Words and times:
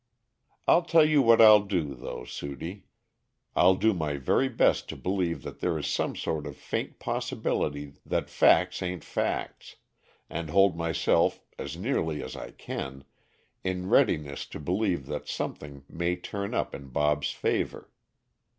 I'll 0.67 0.81
tell 0.81 1.05
you 1.05 1.21
what 1.21 1.39
I'll 1.41 1.59
do, 1.63 1.93
though, 1.93 2.25
Sudie. 2.25 2.85
I'll 3.55 3.75
do 3.75 3.93
my 3.93 4.17
very 4.17 4.49
best 4.49 4.89
to 4.89 4.95
believe 4.95 5.43
that 5.43 5.59
there 5.59 5.77
is 5.77 5.85
some 5.85 6.15
sort 6.15 6.47
of 6.47 6.57
faint 6.57 6.97
possibility 6.97 7.93
that 8.03 8.27
facts 8.27 8.81
a'n't 8.81 9.03
facts, 9.03 9.75
and 10.27 10.49
hold 10.49 10.75
myself, 10.75 11.43
as 11.59 11.77
nearly 11.77 12.23
as 12.23 12.35
I 12.35 12.49
can, 12.49 13.03
in 13.63 13.89
readiness 13.89 14.47
to 14.47 14.59
believe 14.59 15.05
that 15.05 15.27
something 15.27 15.83
may 15.87 16.15
turn 16.15 16.55
up 16.55 16.73
in 16.73 16.87
Bob's 16.87 17.29
favor. 17.29 17.91